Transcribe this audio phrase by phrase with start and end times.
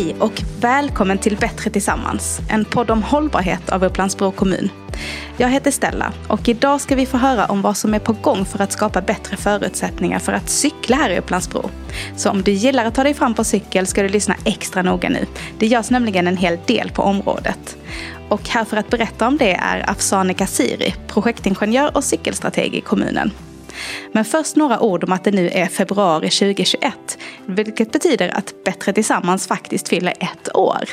[0.00, 4.70] Hej och välkommen till Bättre Tillsammans, en podd om hållbarhet av Upplands-Bro kommun.
[5.36, 8.44] Jag heter Stella och idag ska vi få höra om vad som är på gång
[8.44, 11.70] för att skapa bättre förutsättningar för att cykla här i Upplands-Bro.
[12.16, 15.08] Så om du gillar att ta dig fram på cykel ska du lyssna extra noga
[15.08, 15.26] nu.
[15.58, 17.76] Det görs nämligen en hel del på området.
[18.28, 23.30] Och här för att berätta om det är Afsane Kasiri, projektingenjör och cykelstrateg i kommunen.
[24.12, 28.92] Men först några ord om att det nu är februari 2021, vilket betyder att Bättre
[28.92, 30.84] Tillsammans faktiskt fyller ett år.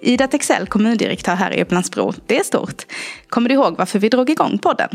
[0.00, 2.82] Ida Texell, kommundirektör här i Upplandsbro, det är stort.
[3.28, 4.88] Kommer du ihåg varför vi drog igång podden?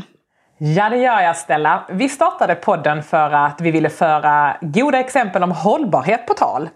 [0.63, 1.83] Ja, det gör jag Stella.
[1.89, 6.69] Vi startade podden för att vi ville föra goda exempel om hållbarhet på tal.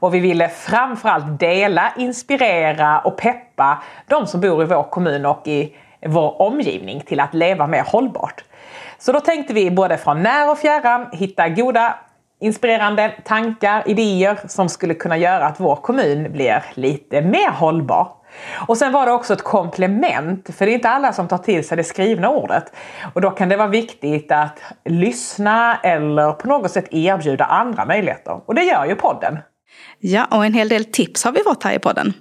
[0.00, 5.42] Och vi ville framförallt dela, inspirera och peppa de som bor i vår kommun och
[5.46, 8.44] i vår omgivning till att leva mer hållbart.
[8.98, 11.94] Så då tänkte vi både från när och fjärran hitta goda
[12.40, 18.08] inspirerande tankar, idéer som skulle kunna göra att vår kommun blir lite mer hållbar.
[18.68, 21.68] Och sen var det också ett komplement, för det är inte alla som tar till
[21.68, 22.72] sig det skrivna ordet.
[23.14, 28.40] Och då kan det vara viktigt att lyssna eller på något sätt erbjuda andra möjligheter.
[28.46, 29.38] Och det gör ju podden.
[29.98, 32.12] Ja, och en hel del tips har vi fått här i podden.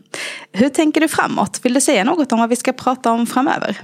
[0.54, 1.60] Hur tänker du framåt?
[1.64, 3.82] Vill du säga något om vad vi ska prata om framöver?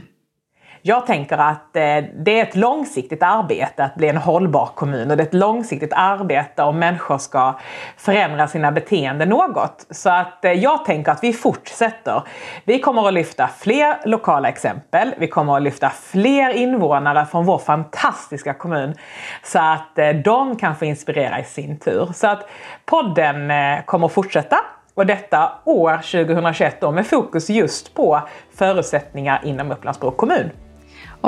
[0.88, 5.18] Jag tänker att eh, det är ett långsiktigt arbete att bli en hållbar kommun och
[5.18, 7.60] det är ett långsiktigt arbete om människor ska
[7.98, 9.86] förändra sina beteenden något.
[9.90, 12.22] Så att eh, jag tänker att vi fortsätter.
[12.66, 15.16] Vi kommer att lyfta fler lokala exempel.
[15.18, 18.96] Vi kommer att lyfta fler invånare från vår fantastiska kommun
[19.44, 22.10] så att eh, de kan få inspirera i sin tur.
[22.14, 22.50] Så att
[22.86, 23.52] podden
[23.86, 24.58] kommer att fortsätta
[24.94, 28.22] och detta år 2021 då, med fokus just på
[28.54, 30.52] förutsättningar inom Upplands-Bro kommun.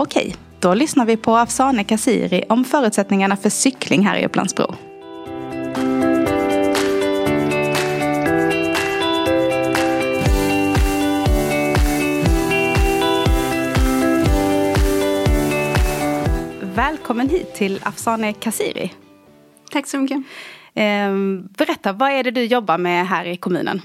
[0.02, 4.76] Okej, då lyssnar vi på Afsane Kasiri om förutsättningarna för cykling här i Upplandsbro.
[16.76, 18.94] Välkommen hit till Afsane Kasiri.
[19.72, 20.24] Tack så mycket.
[20.74, 23.82] Ehm, berätta, vad är det du jobbar med här i kommunen?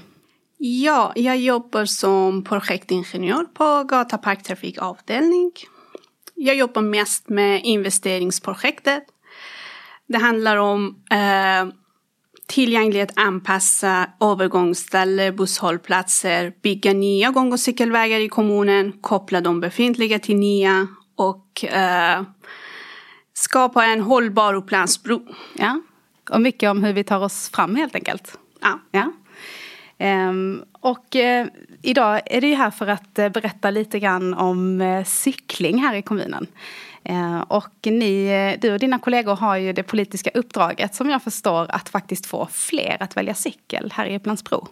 [0.57, 5.51] Ja, jag jobbar som projektingenjör på Gata Parktrafik avdelning
[6.35, 9.03] jag jobbar mest med investeringsprojektet.
[10.07, 11.73] Det handlar om eh,
[12.47, 20.35] tillgänglighet, anpassa övergångsställen, busshållplatser, bygga nya gång och cykelvägar i kommunen, koppla de befintliga till
[20.35, 22.23] nya och eh,
[23.33, 25.27] skapa en hållbar Upplandsbro.
[25.53, 25.81] Ja,
[26.29, 28.39] och mycket om hur vi tar oss fram helt enkelt.
[28.61, 28.79] Ja.
[28.91, 29.11] ja.
[30.29, 31.47] Um, och uh,
[31.85, 35.95] idag är det ju här för att uh, berätta lite grann om uh, cykling här
[35.95, 36.47] i kommunen.
[37.47, 41.89] och ni, du och dina kollegor har ju det politiska uppdraget som jag förstår att
[41.89, 44.67] faktiskt få fler att välja cykel här i Upplandsbro.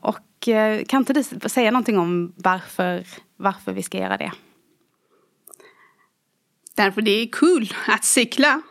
[0.00, 0.48] och
[0.88, 3.04] kan inte du säga någonting om varför,
[3.36, 4.32] varför vi ska göra det?
[6.76, 8.62] Därför det är kul att cykla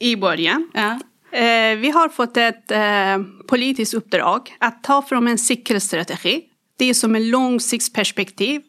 [0.00, 0.70] i början.
[0.74, 1.00] Ja.
[1.32, 6.42] Eh, vi har fått ett eh, politiskt uppdrag att ta fram en cykelstrategi.
[6.76, 8.62] Det är som ett långsiktsperspektiv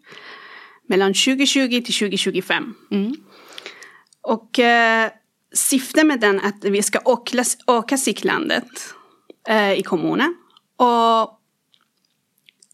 [0.88, 2.74] mellan 2020 till 2025.
[2.92, 3.16] Mm.
[4.22, 5.12] Och eh,
[5.54, 8.94] syftet med den är att vi ska öka, öka cyklandet
[9.48, 10.36] eh, i kommunen
[10.78, 11.40] och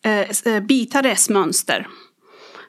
[0.09, 1.87] eh, byta resmönster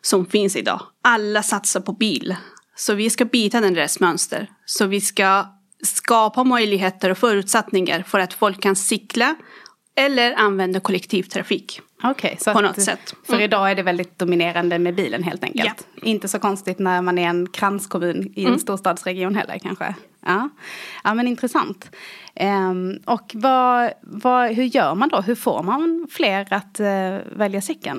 [0.01, 0.81] som finns idag.
[1.03, 2.37] Alla satsar på bil.
[2.77, 4.51] Så vi ska byta den resmönster.
[4.65, 5.47] Så vi ska
[5.87, 9.37] skapa möjligheter och förutsättningar för att folk kan cykla
[9.97, 11.81] eller använda kollektivtrafik.
[12.03, 13.15] Okej, okay, på något sätt.
[13.27, 13.45] För mm.
[13.45, 15.87] idag är det väldigt dominerande med bilen helt enkelt.
[15.95, 16.03] Ja.
[16.03, 18.59] Inte så konstigt när man är en kranskommun i en mm.
[18.59, 19.95] storstadsregion heller kanske.
[20.27, 20.49] Ja,
[21.05, 21.91] ja men intressant.
[22.41, 25.21] Um, och vad, vad, hur gör man då?
[25.21, 27.99] Hur får man fler att uh, välja cykeln?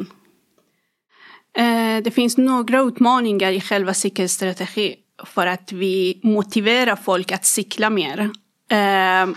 [1.60, 7.90] Uh, det finns några utmaningar i själva cykelstrategin för att vi motiverar folk att cykla
[7.90, 8.30] mer.
[8.70, 9.36] Eh,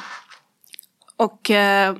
[1.16, 1.96] och eh,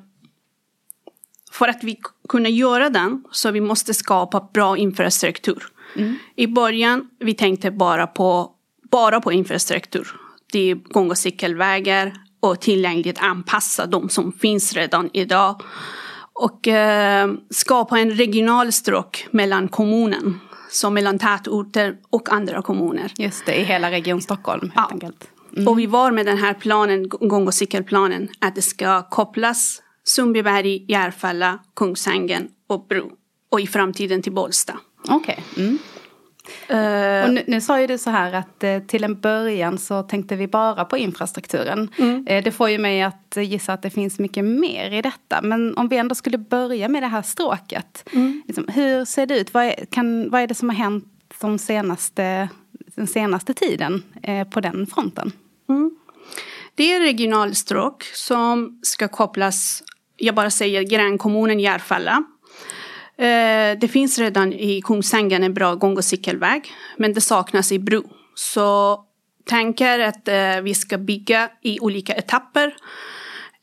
[1.53, 5.65] för att vi kunna göra den så vi måste skapa bra infrastruktur.
[5.97, 6.17] Mm.
[6.37, 8.51] I början vi tänkte bara på,
[8.91, 10.09] bara på infrastruktur.
[10.53, 15.63] Det är gång och cykelvägar och tillgängligt anpassa de som finns redan idag.
[16.33, 23.13] Och eh, skapa en regional stråk mellan kommunen som mellan tätorter och andra kommuner.
[23.17, 25.29] Just det, i hela Region Stockholm helt enkelt.
[25.57, 25.69] Mm.
[25.69, 30.85] Och vi var med den här planen, gång och cykelplanen, att det ska kopplas Sundbyberg,
[30.89, 33.13] Järfälla, Kungsängen och Bro.
[33.51, 34.79] Och i framtiden till Bålsta.
[35.09, 35.45] Okej.
[35.53, 35.65] Okay.
[35.65, 35.79] Mm.
[36.71, 40.03] Uh, och nu, nu, sa ju du så här att eh, till en början så
[40.03, 41.91] tänkte vi bara på infrastrukturen.
[41.99, 42.27] Mm.
[42.27, 45.43] Eh, det får ju mig att gissa att det finns mycket mer i detta.
[45.43, 48.09] Men om vi ändå skulle börja med det här stråket.
[48.13, 48.43] Mm.
[48.47, 49.55] Liksom, hur ser det ut?
[49.55, 51.05] Vad är, kan, vad är det som har hänt
[51.41, 52.49] de senaste,
[52.95, 55.33] den senaste tiden eh, på den fronten?
[55.69, 55.97] Mm.
[56.75, 59.83] Det är regionalstråk som ska kopplas,
[60.17, 62.25] jag bara säger grannkommunen Järfälla
[63.81, 68.11] det finns redan i Kungsängen en bra gång och cykelväg, men det saknas i Bro.
[68.35, 69.01] Så
[69.49, 72.75] tänker att eh, vi ska bygga i olika etapper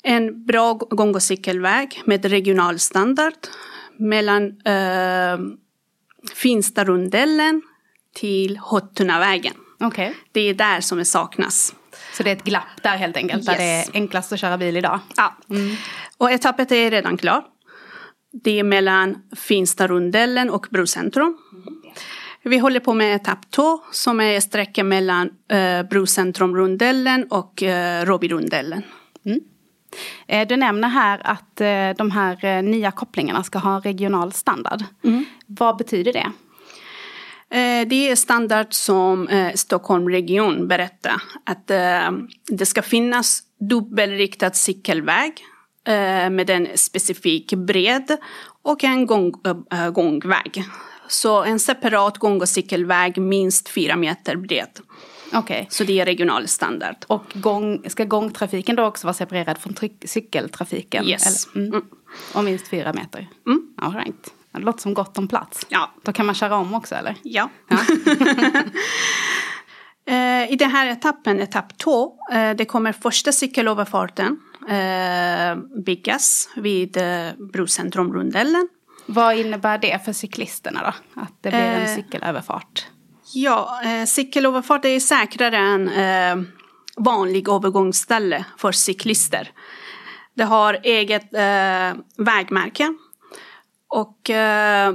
[0.04, 3.34] en bra gång och cykelväg med regional standard
[3.98, 5.38] mellan eh,
[6.34, 7.62] Finstarundellen
[8.14, 9.54] till Hottunavägen.
[9.80, 10.14] Okay.
[10.32, 11.76] Det är där som det saknas.
[12.14, 13.46] Så det är ett glapp där helt enkelt, yes.
[13.46, 15.00] där det är enklast att köra bil idag?
[15.16, 15.38] Ja.
[15.50, 15.76] Mm.
[16.18, 17.44] Och etappet är redan klar.
[18.44, 21.38] Det är mellan Finstarundellen och Brocentrum.
[22.44, 28.84] Vi håller på med etapp två som är sträckan mellan eh, Brocentrumrundellen och eh, Robirundellen.
[29.26, 29.40] Mm.
[30.28, 34.84] Eh, du nämner här att eh, de här eh, nya kopplingarna ska ha regional standard.
[35.04, 35.26] Mm.
[35.46, 36.32] Vad betyder det?
[37.88, 41.68] Det är standard som Stockholm region berättar att
[42.48, 45.34] det ska finnas dubbelriktad cykelväg
[46.30, 48.18] med en specifik bredd
[48.62, 49.34] och en gång,
[49.72, 50.66] äh, gångväg.
[51.08, 54.80] Så en separat gång och cykelväg minst fyra meter bred.
[55.34, 55.66] Okay.
[55.70, 56.96] Så det är regional standard.
[57.08, 61.08] Och gång, ska gångtrafiken då också vara separerad från cykeltrafiken?
[61.08, 61.48] Yes.
[61.56, 61.68] Mm.
[61.68, 61.86] Mm.
[62.34, 63.28] Och minst fyra meter?
[63.48, 63.62] Mm.
[63.78, 64.34] All right.
[64.52, 65.66] Det låter som gott om plats.
[65.70, 65.92] Ja.
[66.04, 67.16] Då kan man köra om också eller?
[67.24, 67.50] Ja.
[67.68, 67.78] ja.
[70.08, 72.14] Eh, I den här etappen, etapp två,
[72.58, 74.38] det kommer första cykelöverfarten
[74.70, 78.68] eh, byggas vid eh, Brocentrumrundellen.
[79.06, 81.22] Vad innebär det för cyklisterna då?
[81.22, 82.88] Att det blir en eh, cykelöverfart?
[83.34, 86.48] Ja, eh, cykelöverfart är säkrare än eh,
[86.98, 89.52] vanlig övergångsställe för cyklister.
[90.34, 92.94] Det har eget eh, vägmärke
[93.90, 94.94] och eh,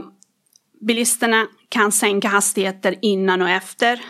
[0.80, 4.00] bilisterna kan sänka hastigheter innan och efter.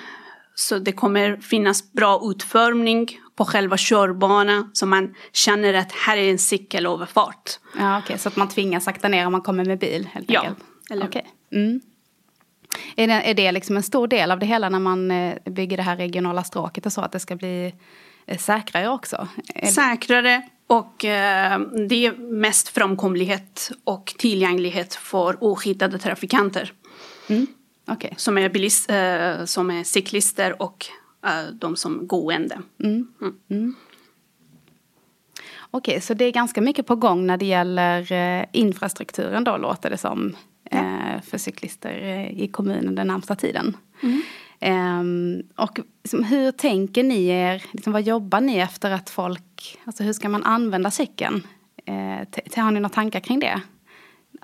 [0.54, 6.30] Så det kommer finnas bra utformning på själva körbanan så man känner att här är
[6.30, 7.58] en cykelöverfart.
[7.78, 8.18] Ja, okay.
[8.18, 10.58] så att man tvingas sakta ner om man kommer med bil helt ja, enkelt?
[10.90, 11.06] Eller...
[11.06, 11.22] Okay.
[11.52, 11.80] Mm.
[12.96, 15.76] Är det, är det liksom en stor del av det hela när man eh, bygger
[15.76, 17.74] det här regionala stråket och så att det ska bli
[18.26, 19.28] eh, säkrare också?
[19.74, 26.72] Säkrare och eh, det är mest framkomlighet och tillgänglighet för oskyddade trafikanter.
[27.28, 27.46] Mm.
[27.86, 28.10] Okay.
[28.16, 30.86] Som, är bilist, eh, som är cyklister och
[31.26, 32.62] Eh, de som gående.
[32.82, 33.08] Mm.
[33.20, 33.34] Mm.
[33.50, 33.74] Mm.
[35.70, 39.56] Okej, okay, så det är ganska mycket på gång när det gäller eh, infrastrukturen då
[39.56, 40.36] låter det som
[40.70, 40.78] ja.
[40.78, 41.92] eh, för cyklister
[42.30, 43.76] i kommunen den närmsta tiden.
[44.62, 50.02] Um, och liksom, hur tänker ni er, liksom, vad jobbar ni efter att folk, alltså
[50.02, 51.46] hur ska man använda cykeln?
[52.56, 53.60] Har ni några tankar kring det?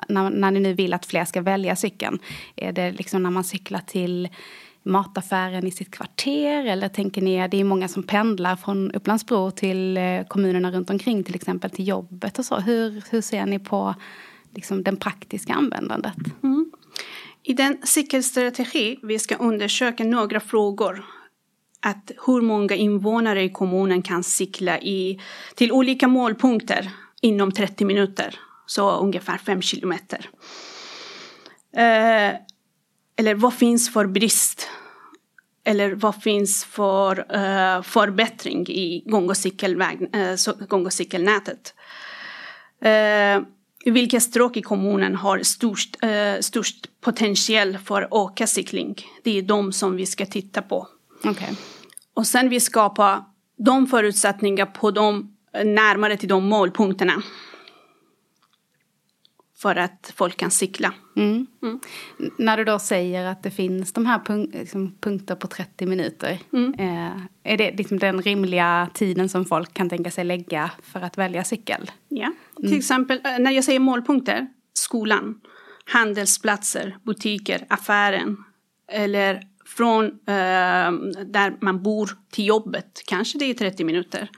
[0.09, 2.19] När, när ni nu vill att fler ska välja cykeln.
[2.57, 4.29] Är det liksom när man cyklar till
[4.87, 6.65] mataffären i sitt kvarter?
[6.65, 10.91] Eller tänker ni att det är många som pendlar från Upplandsbro till eh, kommunerna runt
[10.91, 12.57] omkring, till exempel till jobbet och så.
[12.57, 13.95] Hur, hur ser ni på
[14.55, 16.17] liksom, den praktiska användandet?
[16.43, 16.73] Mm.
[17.43, 21.05] I den cykelstrategi vi ska undersöka några frågor.
[21.81, 25.21] Att hur många invånare i kommunen kan cykla i,
[25.55, 28.35] till olika målpunkter inom 30 minuter.
[28.67, 30.31] Så ungefär 5 kilometer.
[31.77, 32.35] Eh,
[33.17, 34.69] eller vad finns för brist?
[35.67, 41.75] Eller vad finns för uh, förbättring i gång och, cykelväg, uh, gång och cykelnätet?
[42.85, 43.47] Uh,
[43.93, 48.95] vilka stråk i kommunen har störst, uh, störst potential för åka cykling?
[49.25, 50.89] Det är de som vi ska titta på.
[51.25, 51.55] Okay.
[52.15, 53.25] Och sen vi skapar
[53.59, 57.23] de förutsättningar på de närmare till de målpunkterna
[59.59, 60.95] för att folk kan cykla.
[61.17, 61.47] Mm.
[61.63, 61.81] Mm.
[62.39, 66.39] När du då säger att det finns de här punk liksom punkter på 30 minuter.
[66.53, 66.75] Mm.
[66.79, 71.19] Eh, är det liksom den rimliga tiden som folk kan tänka sig lägga för att
[71.19, 71.91] välja cykel?
[72.09, 72.79] Ja, till mm.
[72.79, 75.41] exempel eh, när jag säger målpunkter, skolan,
[75.85, 78.37] handelsplatser, butiker, affären
[78.93, 80.93] eller från eh,
[81.27, 84.31] där man bor till jobbet, kanske det är 30 minuter.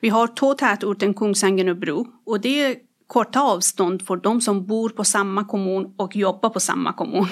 [0.00, 4.88] Vi har två tätorter, Kungsängen och Bro och det korta avstånd för de som bor
[4.88, 7.28] på samma kommun och jobbar på samma kommun.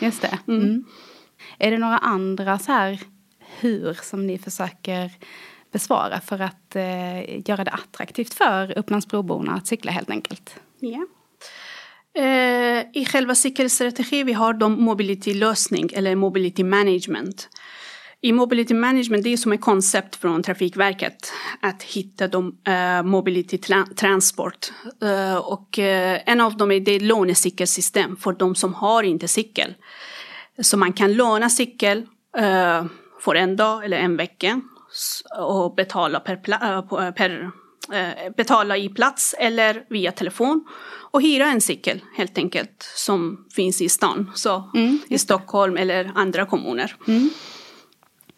[0.00, 0.38] Just det.
[0.48, 0.62] Mm.
[0.62, 0.84] Mm.
[1.58, 3.00] Är det några andra så här
[3.60, 5.10] hur som ni försöker
[5.72, 10.60] besvara för att eh, göra det attraktivt för Upplandsbroborna att cykla helt enkelt?
[10.80, 11.06] Ja.
[12.22, 17.48] Eh, I själva cykelstrategin vi har de mobility-lösning eller mobility management.
[18.20, 23.56] I mobility management, det är som ett koncept från Trafikverket att hitta de uh, mobility
[23.56, 24.72] tra- transport.
[25.02, 29.74] Uh, och uh, en av dem är det lånecykelsystem för de som har inte cykel.
[30.62, 32.06] Så man kan låna cykel
[33.20, 34.60] för en dag eller en vecka
[35.38, 36.36] och betala per,
[37.12, 37.50] per
[38.36, 40.66] betala i plats eller via telefon
[41.10, 46.12] och hyra en cykel helt enkelt som finns i stan, så mm, i Stockholm eller
[46.14, 46.96] andra kommuner.
[47.06, 47.30] Mm.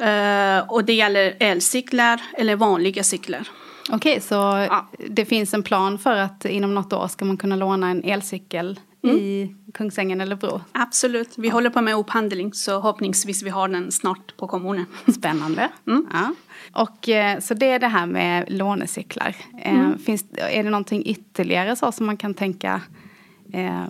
[0.00, 3.48] Uh, och det gäller elcyklar eller vanliga cyklar.
[3.92, 4.86] Okej, okay, så ja.
[5.08, 8.80] det finns en plan för att inom något år ska man kunna låna en elcykel
[9.02, 9.16] mm.
[9.16, 10.60] i Kungsängen eller Bro?
[10.72, 11.54] Absolut, vi ja.
[11.54, 14.86] håller på med upphandling så förhoppningsvis vi har den snart på kommunen.
[15.14, 15.68] Spännande.
[15.86, 16.06] Mm.
[16.12, 16.34] Ja.
[16.72, 19.36] Och eh, så det är det här med lånecyklar.
[19.62, 19.98] Eh, mm.
[19.98, 22.80] Finns, är det någonting ytterligare så som man kan tänka
[23.52, 23.84] eh,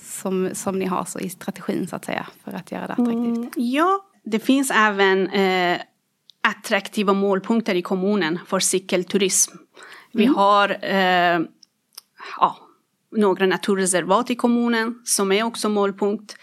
[0.00, 3.36] som, som ni har så i strategin så att säga för att göra det attraktivt?
[3.36, 5.80] Mm, ja, det finns även eh,
[6.40, 9.52] attraktiva målpunkter i kommunen för cykelturism.
[9.52, 9.66] Mm.
[10.12, 11.40] Vi har eh,
[12.38, 12.56] ja,
[13.16, 16.36] några naturreservat i kommunen som är också målpunkt.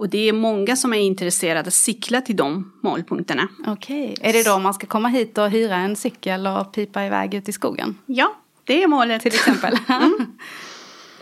[0.00, 3.48] Och det är många som är intresserade att cykla till de målpunkterna.
[3.66, 4.28] Okej, okay.
[4.28, 7.48] är det då man ska komma hit och hyra en cykel och pipa iväg ut
[7.48, 7.98] i skogen?
[8.06, 8.34] Ja,
[8.64, 9.22] det är målet.
[9.22, 9.78] Till exempel.
[9.88, 10.38] mm.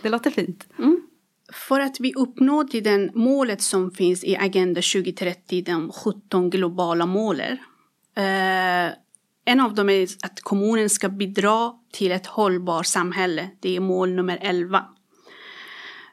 [0.01, 0.67] Det låter fint.
[0.77, 1.01] Mm.
[1.53, 7.05] För att vi uppnår till den målet som finns i Agenda 2030, de 17 globala
[7.05, 7.57] målen.
[8.15, 8.93] Eh,
[9.45, 13.49] en av dem är att kommunen ska bidra till ett hållbart samhälle.
[13.59, 14.77] Det är mål nummer 11.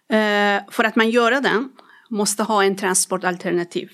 [0.09, 1.69] Eh, för att man gör det
[2.11, 3.91] måste ha en transportalternativ.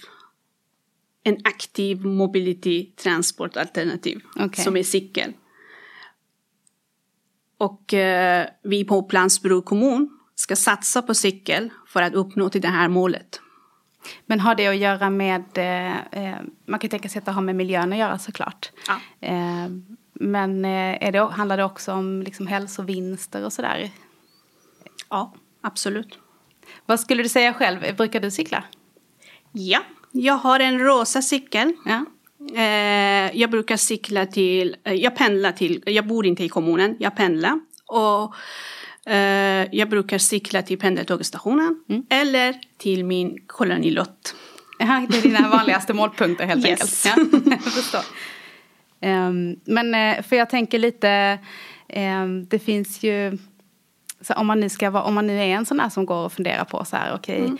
[1.24, 4.64] En aktiv mobility transportalternativ okay.
[4.64, 5.32] som är cykel.
[7.58, 12.68] Och eh, vi på Upplands-Bro kommun ska satsa på cykel för att uppnå till det
[12.68, 13.40] här målet.
[14.26, 17.42] Men har det att göra med, eh, eh, man kan tänka sig att det har
[17.42, 18.70] med miljön att göra såklart.
[18.88, 19.28] Ja.
[19.28, 19.68] Eh,
[20.12, 23.90] men eh, är det, handlar det också om liksom hälsovinster och sådär?
[25.10, 26.18] Ja, absolut.
[26.86, 28.64] Vad skulle du säga själv, brukar du cykla?
[29.52, 29.80] Ja,
[30.12, 31.72] jag har en rosa cykel.
[31.84, 32.04] Ja.
[32.54, 37.16] Eh, jag brukar cykla till, eh, jag pendlar till, jag bor inte i kommunen, jag
[37.16, 37.60] pendlar.
[37.86, 38.34] Och
[39.70, 42.06] jag brukar cykla till pendeltågstationen mm.
[42.10, 44.34] eller till min kolonilott.
[44.78, 47.06] Ja, det är dina vanligaste målpunkter helt yes.
[47.06, 47.46] enkelt.
[47.46, 48.00] Ja, jag förstår.
[49.00, 51.38] Um, men eh, för jag tänker lite,
[51.96, 53.38] um, det finns ju,
[54.36, 56.32] om man, nu ska vara, om man nu är en sån där som går och
[56.32, 57.58] funderar på så här, okej, okay, mm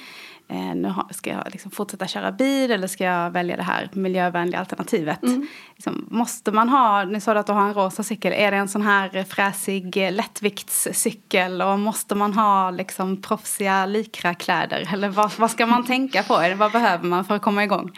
[0.52, 4.60] eh, nu ska jag liksom fortsätta köra bil eller ska jag välja det här miljövänliga
[4.60, 5.22] alternativet?
[5.22, 5.46] Mm.
[5.74, 8.56] Liksom, måste man ha, nu sa du att du har en rosa cykel, är det
[8.56, 14.88] en sån här fräsig lättviktscykel och måste man ha liksom proffsiga Lycra-kläder?
[14.92, 16.36] Eller vad, vad ska man tänka på?
[16.36, 17.90] Eller vad behöver man för att komma igång?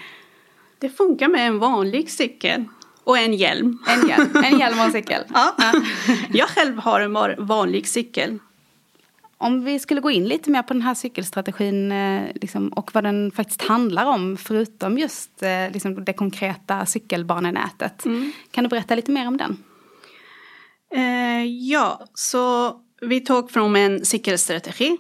[0.79, 2.65] Det funkar med en vanlig cykel.
[3.05, 3.79] Och en hjälm.
[3.87, 5.23] En hjälm, en hjälm och en cykel.
[5.35, 5.55] ja.
[6.31, 8.39] Jag själv har en vanlig cykel.
[9.39, 13.05] Om vi skulle gå in lite mer på den här cykelstrategin eh, liksom, och vad
[13.05, 18.05] den faktiskt handlar om förutom just eh, liksom, det konkreta cykelbanenätet.
[18.05, 18.33] Mm.
[18.51, 19.57] Kan du berätta lite mer om den?
[20.95, 24.97] Eh, ja, så vi tog från en cykelstrategi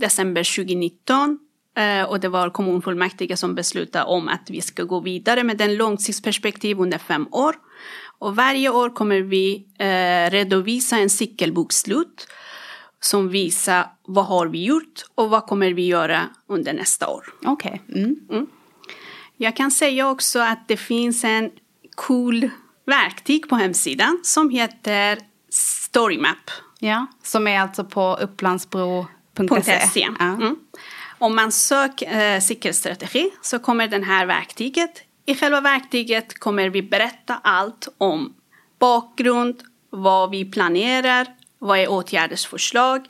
[0.00, 1.38] december 2019
[1.76, 5.76] eh, och det var kommunfullmäktige som beslutade om att vi ska gå vidare med den
[5.76, 7.56] långsiktsperspektiv under fem år.
[8.18, 12.26] Och varje år kommer vi eh, redovisa en cykelbokslut
[13.00, 17.24] som visar vad har vi gjort och vad kommer vi göra under nästa år.
[17.44, 17.82] Okej.
[17.88, 18.02] Okay.
[18.02, 18.16] Mm.
[18.30, 18.46] Mm.
[19.36, 21.50] Jag kan säga också att det finns en
[21.94, 22.50] cool
[22.86, 25.18] verktyg på hemsidan som heter
[25.50, 26.50] Storymap.
[26.78, 30.08] Ja, som är alltså på upplandsbro.se.
[30.18, 30.24] Ja.
[30.24, 30.56] Mm.
[31.18, 35.02] Om man söker eh, cykelstrategi så kommer den här verktyget.
[35.26, 38.34] I själva verktyget kommer vi berätta allt om
[38.78, 41.26] bakgrund, vad vi planerar,
[41.58, 43.06] vad är åtgärdsförslag?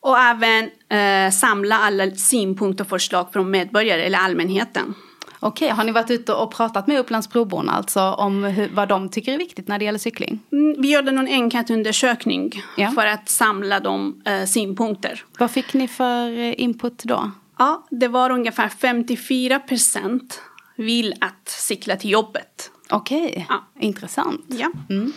[0.00, 4.94] Och även eh, samla alla synpunkter och förslag från medborgare eller allmänheten.
[5.40, 9.32] Okej, har ni varit ute och pratat med Upplandsbroborna alltså om hur, vad de tycker
[9.32, 10.40] är viktigt när det gäller cykling?
[10.52, 12.90] Mm, vi gjorde någon enkätundersökning ja.
[12.90, 15.24] för att samla de eh, synpunkter.
[15.38, 17.30] Vad fick ni för eh, input då?
[17.58, 20.42] Ja, det var ungefär 54 procent
[20.76, 22.70] vill att cykla till jobbet.
[22.90, 23.64] Okej, ja.
[23.80, 24.44] intressant.
[24.48, 24.70] Ja.
[24.90, 25.12] Mm.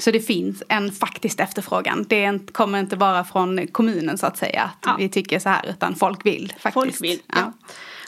[0.00, 2.06] Så det finns en faktisk efterfrågan.
[2.08, 4.96] Det kommer inte bara från kommunen så att säga att ja.
[4.98, 6.74] vi tycker så här utan folk vill faktiskt.
[6.74, 7.34] Folk vill, ja.
[7.36, 7.52] ja.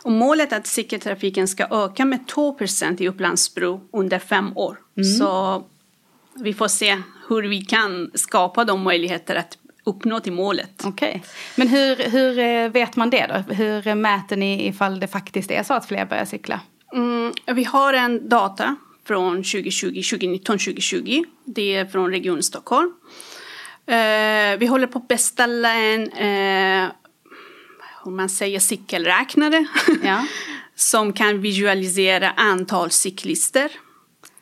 [0.03, 4.77] Och målet är att cykeltrafiken ska öka med 2% i Upplandsbro under fem år.
[4.97, 5.05] Mm.
[5.05, 5.63] Så
[6.35, 10.83] vi får se hur vi kan skapa de möjligheter att uppnå till målet.
[10.85, 11.09] Okej.
[11.09, 11.21] Okay.
[11.57, 13.55] Men hur, hur eh, vet man det då?
[13.55, 16.61] Hur mäter ni ifall det faktiskt är så att fler börjar cykla?
[16.93, 21.25] Mm, vi har en data från 2020, 2019, 2020.
[21.45, 22.93] Det är från Region Stockholm.
[23.87, 26.91] Eh, vi håller på att beställa en, eh,
[28.05, 29.67] hur man säger, cykelräknare.
[30.03, 30.27] Ja.
[30.75, 33.69] som kan visualisera antal cyklister.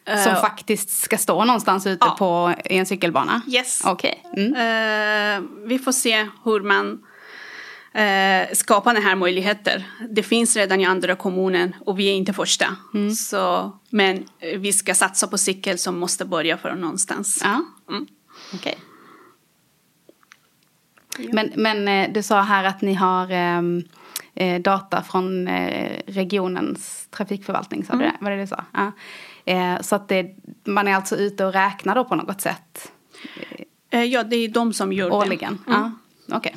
[0.07, 2.17] Som uh, faktiskt ska stå någonstans ute ja.
[2.19, 3.43] på en cykelbana?
[3.49, 3.85] Yes.
[3.85, 4.15] Okay.
[4.37, 4.53] Mm.
[4.53, 7.03] Uh, vi får se hur man
[8.53, 9.83] skapar den här möjligheten.
[10.11, 12.77] Det finns redan i andra kommuner och vi är inte första.
[12.95, 13.11] Mm.
[13.11, 14.25] Så, men
[14.59, 17.41] vi ska satsa på cykel som måste börja från någonstans.
[17.45, 17.65] Ja.
[17.89, 18.07] Mm.
[18.55, 18.75] Okay.
[21.19, 21.31] Ja.
[21.33, 23.85] Men, men du sa här att ni har um,
[24.35, 27.85] eh, data från eh, regionens trafikförvaltning.
[27.85, 28.07] Sa mm.
[28.07, 28.65] det, var det du sa?
[28.73, 28.93] Ja.
[29.45, 32.93] Eh, så att det, man är alltså ute och räknar då på något sätt?
[33.91, 35.59] Eh, ja, det är de som gör Årligen?
[35.67, 35.73] det.
[35.73, 35.93] Mm.
[36.27, 36.53] Ja, okay.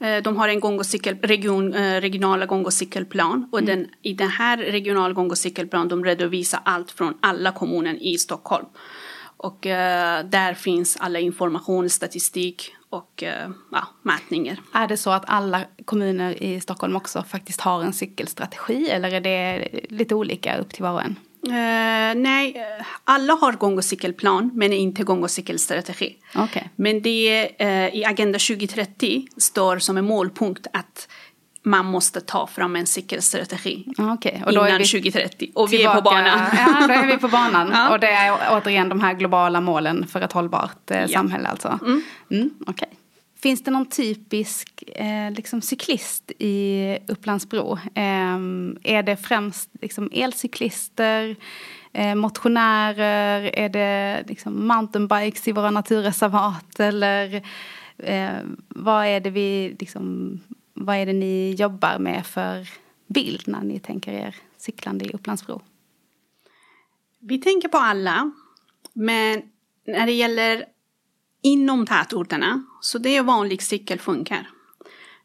[0.00, 3.48] Eh, de har en gång och cykel, region, eh, regionala gång och cykelplan.
[3.52, 3.66] Och mm.
[3.66, 8.18] den, i den här regionala gång och cykelplan de redovisar allt från alla kommuner i
[8.18, 8.66] Stockholm.
[9.38, 9.72] Och uh,
[10.30, 14.60] där finns alla information, statistik och uh, ja, mätningar.
[14.72, 19.20] Är det så att alla kommuner i Stockholm också faktiskt har en cykelstrategi eller är
[19.20, 21.16] det lite olika upp till var och en?
[21.46, 22.66] Uh, nej,
[23.04, 26.16] alla har gång och cykelplan men inte gång och cykelstrategi.
[26.34, 26.62] Okay.
[26.76, 31.08] Men det uh, i Agenda 2030 står som en målpunkt att
[31.66, 33.84] man måste ta fram en cykelstrategi
[34.14, 34.42] okay.
[34.44, 35.50] och då innan är vi 2030.
[35.54, 36.40] Och vi är på banan.
[36.56, 37.70] Ja, då är vi på banan.
[37.72, 37.92] ja.
[37.92, 41.08] Och det är återigen de här globala målen för ett hållbart eh, ja.
[41.08, 41.78] samhälle alltså.
[41.82, 42.02] Mm.
[42.30, 42.88] Mm, okay.
[43.46, 47.78] Finns det någon typisk eh, liksom cyklist i Upplandsbro?
[47.94, 48.36] Eh,
[48.82, 51.36] är det främst liksom elcyklister,
[51.92, 57.34] eh, motionärer, är det liksom mountainbikes i våra naturreservat eller
[57.98, 58.38] eh,
[58.68, 60.40] vad är det vi liksom
[60.74, 62.68] vad är det ni jobbar med för
[63.06, 65.62] bild när ni tänker er cyklande i Upplandsbro?
[67.20, 68.30] Vi tänker på alla,
[68.92, 69.42] men
[69.86, 70.64] när det gäller
[71.46, 74.50] inom tätorterna så det är vanlig cykel funkar.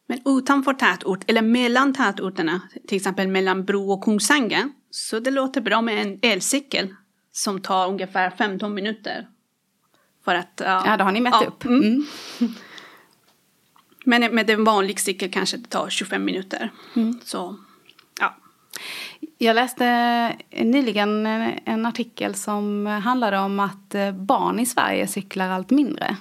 [0.07, 5.61] Men utanför tätort eller mellan tätorterna, till exempel mellan Bro och Kungsängen, så det låter
[5.61, 6.95] bra med en elcykel
[7.31, 9.27] som tar ungefär 15 minuter.
[10.25, 11.65] För att, ja, ja då har ni mätt ja, upp.
[11.65, 11.81] Mm.
[11.81, 12.53] Mm.
[14.05, 16.71] Men med en vanlig cykel kanske det tar 25 minuter.
[16.95, 17.19] Mm.
[17.23, 17.55] Så.
[19.37, 21.25] Jag läste nyligen
[21.65, 26.17] en artikel som handlade om att barn i Sverige cyklar allt mindre.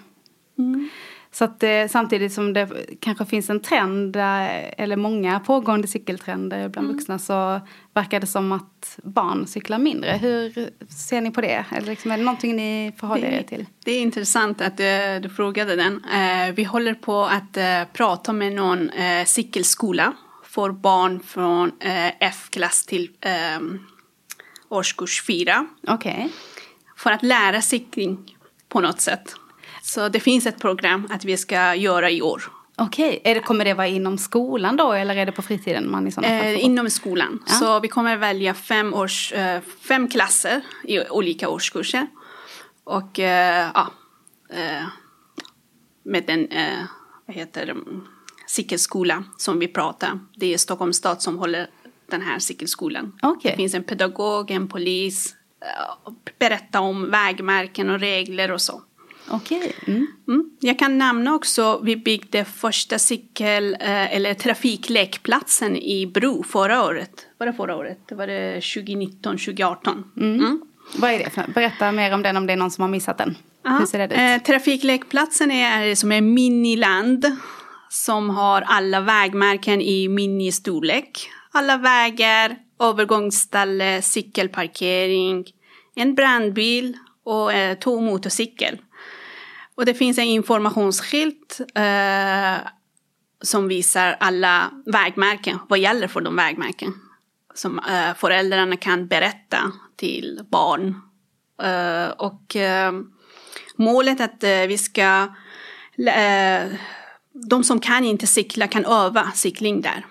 [0.59, 0.89] Mm.
[1.33, 2.69] Så att det, samtidigt som det
[3.01, 6.97] kanske finns en trend, eller många pågående cykeltrender bland mm.
[6.97, 7.61] vuxna så
[7.95, 10.11] verkar det som att barn cyklar mindre.
[10.11, 11.65] Hur ser ni på det?
[11.71, 13.67] Eller liksom, är det någonting ni förhåller er till?
[13.85, 16.03] Det är intressant att du, du frågade den.
[16.55, 17.59] Vi håller på att
[17.93, 18.91] prata med någon
[19.27, 20.13] cykelskola
[20.51, 21.73] för barn från
[22.21, 23.11] F-klass till
[23.59, 23.87] um,
[24.69, 25.67] årskurs 4.
[25.89, 26.13] Okej.
[26.13, 26.29] Okay.
[26.97, 28.37] För att lära cykling
[28.69, 29.35] på något sätt.
[29.83, 32.43] Så det finns ett program att vi ska göra i år.
[32.77, 33.41] Okej, okay.
[33.41, 36.47] kommer det vara inom skolan då eller är det på fritiden man i sådana fall
[36.47, 37.43] eh, Inom skolan.
[37.47, 37.53] Ja.
[37.53, 42.07] Så vi kommer välja fem, års, eh, fem klasser i olika årskurser.
[42.85, 43.89] Och eh, ja,
[44.51, 44.87] eh,
[46.03, 46.79] med den, eh,
[47.27, 47.77] vad heter det,
[48.51, 50.21] cykelskola som vi pratar.
[50.37, 51.67] Det är Stockholms stad som håller
[52.11, 53.13] den här cykelskolan.
[53.23, 53.51] Okay.
[53.51, 58.83] Det finns en pedagog, en polis, eh, berätta om vägmärken och regler och så.
[59.29, 59.73] Okej.
[59.87, 60.07] Mm.
[60.29, 60.51] Mm.
[60.61, 67.27] Jag kan nämna också, vi byggde första cykel eh, eller trafiklekplatsen i Bro förra året.
[67.39, 67.99] Var det förra året?
[68.09, 70.05] Det var det 2019, 2018.
[70.17, 70.35] Mm.
[70.35, 70.63] mm.
[70.97, 73.37] Vad är det Berätta mer om den om det är någon som har missat den.
[73.63, 73.71] Ja.
[73.71, 74.43] Hur ser det ut?
[74.43, 77.37] Eh, trafiklekplatsen är som en miniland
[77.93, 81.31] som har alla vägmärken i ministorlek.
[81.53, 85.45] Alla vägar, övergångsställe, cykelparkering,
[85.95, 88.79] en brandbil och eh, två motorcykel.
[89.75, 92.57] Och det finns en informationsskylt eh,
[93.43, 96.95] som visar alla vägmärken, vad gäller för de vägmärken.
[97.55, 101.01] Som eh, föräldrarna kan berätta till barn.
[101.63, 102.93] Eh, och eh,
[103.77, 105.29] målet är att eh, vi ska,
[106.07, 106.73] eh,
[107.33, 110.07] de som kan inte cykla kan öva cykling där.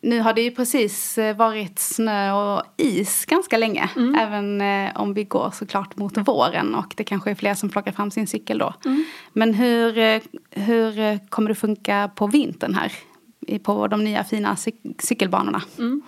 [0.00, 3.90] Nu har det ju precis eh, varit snö och is ganska länge.
[3.96, 4.14] Mm.
[4.14, 7.92] Även eh, om vi går såklart mot våren och det kanske är fler som plockar
[7.92, 8.74] fram sin cykel då.
[8.84, 9.04] Mm.
[9.32, 12.92] Men hur, eh, hur kommer det funka på vintern här?
[13.62, 14.56] På de nya fina
[14.98, 15.62] cykelbanorna.
[15.78, 16.02] Mm.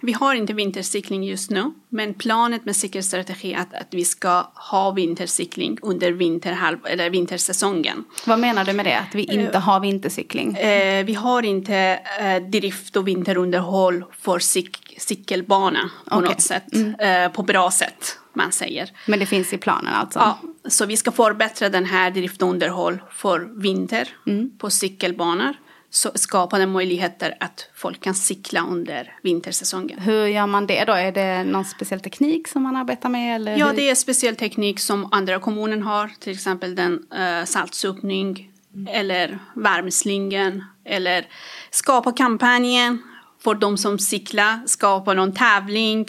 [0.00, 4.46] Vi har inte vintercykling just nu, men planet med cykelstrategi är att, att vi ska
[4.54, 8.04] ha vintercykling under vinterhalv, eller vintersäsongen.
[8.26, 10.56] Vad menar du med det, att vi inte har vintercykling?
[10.56, 16.28] Eh, vi har inte eh, drift och vinterunderhåll för cyk cykelbana på okay.
[16.28, 16.94] något sätt, mm.
[16.94, 18.90] eh, på bra sätt man säger.
[19.06, 20.18] Men det finns i planen alltså?
[20.18, 20.38] Ja,
[20.70, 24.58] så vi ska förbättra den här drift och underhåll för vinter mm.
[24.58, 25.54] på cykelbanor
[25.94, 29.98] så skapade möjligheter att folk kan cykla under vintersäsongen.
[29.98, 30.92] Hur gör man det då?
[30.92, 33.36] Är det någon speciell teknik som man arbetar med?
[33.36, 38.50] Eller ja, det är speciell teknik som andra kommuner har, till exempel den uh, saltsopning
[38.74, 38.94] mm.
[38.94, 41.26] eller värmslingen eller
[41.70, 43.02] skapa kampanjen
[43.40, 46.06] för de som cyklar, skapa någon tävling.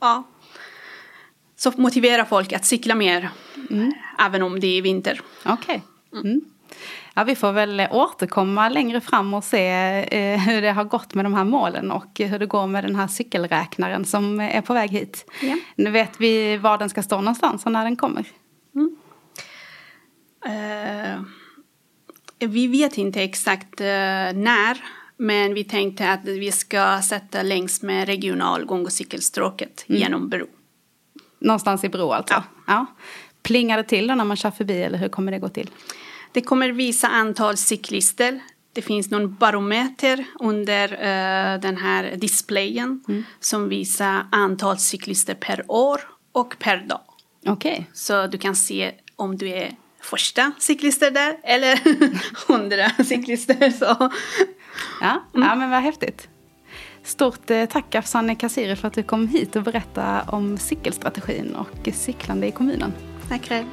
[0.00, 0.28] Ja.
[1.56, 3.30] Så motivera folk att cykla mer,
[3.70, 3.92] mm.
[4.18, 5.20] även om det är vinter.
[5.44, 5.82] Okej.
[6.10, 6.30] Okay.
[6.30, 6.40] Mm.
[7.14, 9.68] Ja, vi får väl återkomma längre fram och se
[10.10, 12.96] eh, hur det har gått med de här målen och hur det går med den
[12.96, 15.30] här cykelräknaren som är på väg hit.
[15.42, 15.56] Ja.
[15.76, 18.26] Nu vet vi var den ska stå någonstans och när den kommer.
[18.74, 18.96] Mm.
[20.46, 21.22] Uh,
[22.38, 23.86] vi vet inte exakt uh,
[24.34, 24.84] när,
[25.16, 30.00] men vi tänkte att vi ska sätta längs med regional gång och cykelstråket mm.
[30.00, 30.46] genom Bro.
[31.38, 32.34] Någonstans i Bro alltså?
[32.34, 32.42] Ja.
[32.66, 32.86] ja.
[33.42, 35.70] Plingar det till då när man kör förbi eller hur kommer det gå till?
[36.32, 38.40] Det kommer visa antal cyklister.
[38.72, 43.24] Det finns någon barometer under uh, den här displayen mm.
[43.40, 46.00] som visar antal cyklister per år
[46.32, 47.00] och per dag.
[47.46, 47.72] Okej.
[47.72, 47.84] Okay.
[47.92, 51.80] Så du kan se om du är första cyklister där eller
[52.48, 53.70] hundra cyklister.
[53.70, 54.10] Så.
[55.00, 55.48] Ja, mm.
[55.48, 56.28] ja, men vad häftigt.
[57.04, 61.88] Stort eh, tack Afsane Kassiri för att du kom hit och berättade om cykelstrategin och
[61.94, 62.92] cyklande i kommunen.
[63.28, 63.66] Tack själv.